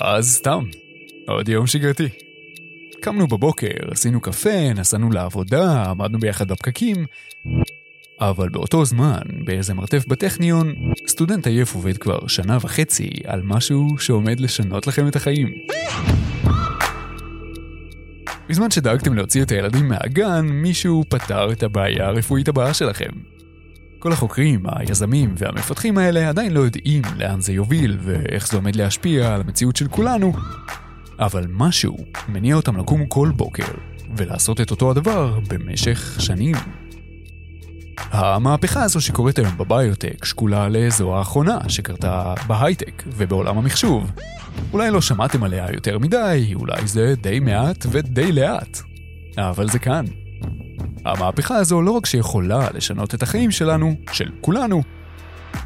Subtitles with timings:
[0.00, 0.64] אז סתם,
[1.26, 2.08] עוד יום שגרתי.
[3.00, 7.06] קמנו בבוקר, עשינו קפה, נסענו לעבודה, עמדנו ביחד בפקקים,
[8.20, 10.74] אבל באותו זמן, באיזה מרתף בטכניון,
[11.06, 15.48] סטודנט עייף עובד כבר שנה וחצי על משהו שעומד לשנות לכם את החיים.
[18.48, 23.39] בזמן שדאגתם להוציא את הילדים מהגן, מישהו פתר את הבעיה הרפואית הבאה שלכם.
[24.00, 29.34] כל החוקרים, היזמים והמפתחים האלה עדיין לא יודעים לאן זה יוביל ואיך זה עומד להשפיע
[29.34, 30.32] על המציאות של כולנו,
[31.18, 31.96] אבל משהו
[32.28, 33.72] מניע אותם לקום כל בוקר
[34.16, 36.56] ולעשות את אותו הדבר במשך שנים.
[37.98, 44.10] המהפכה הזו שקורית היום בביוטק שקולה לאיזו האחרונה שקרתה בהייטק ובעולם המחשוב.
[44.72, 48.80] אולי לא שמעתם עליה יותר מדי, אולי זה די מעט ודי לאט.
[49.38, 50.04] אבל זה כאן.
[51.04, 54.82] המהפכה הזו לא רק שיכולה לשנות את החיים שלנו, של כולנו,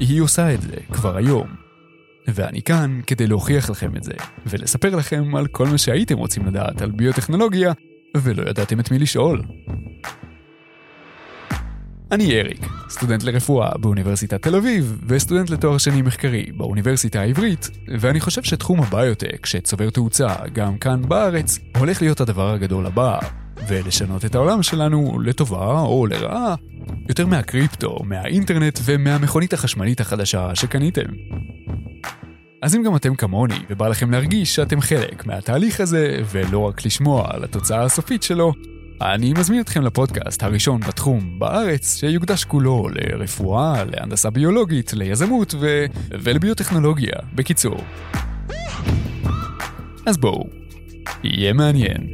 [0.00, 1.66] היא עושה את זה כבר היום.
[2.28, 4.12] ואני כאן כדי להוכיח לכם את זה,
[4.46, 7.72] ולספר לכם על כל מה שהייתם רוצים לדעת על ביוטכנולוגיה,
[8.16, 9.42] ולא ידעתם את מי לשאול.
[12.12, 18.42] אני אריק, סטודנט לרפואה באוניברסיטת תל אביב, וסטודנט לתואר שני מחקרי באוניברסיטה העברית, ואני חושב
[18.42, 23.18] שתחום הביוטק, שצובר תאוצה גם כאן בארץ, הולך להיות הדבר הגדול הבא,
[23.68, 26.54] ולשנות את העולם שלנו לטובה או לרעה,
[27.08, 31.06] יותר מהקריפטו, מהאינטרנט ומהמכונית החשמלית החדשה שקניתם.
[32.62, 37.26] אז אם גם אתם כמוני ובא לכם להרגיש שאתם חלק מהתהליך הזה, ולא רק לשמוע
[37.34, 38.52] על התוצאה הסופית שלו,
[39.00, 45.84] אני מזמין אתכם לפודקאסט הראשון בתחום בארץ, שיוקדש כולו לרפואה, להנדסה ביולוגית, ליזמות ו...
[46.10, 47.84] ולביוטכנולוגיה, בקיצור.
[50.06, 50.44] אז בואו,
[51.24, 52.06] יהיה מעניין.